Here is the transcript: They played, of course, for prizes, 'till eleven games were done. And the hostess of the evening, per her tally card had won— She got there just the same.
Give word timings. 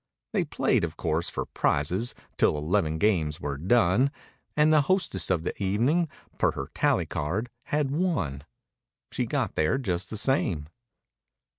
They 0.33 0.45
played, 0.45 0.83
of 0.83 0.97
course, 0.97 1.29
for 1.29 1.45
prizes, 1.45 2.15
'till 2.35 2.57
eleven 2.57 2.97
games 2.97 3.39
were 3.39 3.55
done. 3.55 4.09
And 4.57 4.73
the 4.73 4.81
hostess 4.81 5.29
of 5.29 5.43
the 5.43 5.53
evening, 5.61 6.09
per 6.39 6.53
her 6.53 6.71
tally 6.73 7.05
card 7.05 7.51
had 7.65 7.91
won— 7.91 8.43
She 9.11 9.27
got 9.27 9.53
there 9.53 9.77
just 9.77 10.09
the 10.09 10.17
same. 10.17 10.69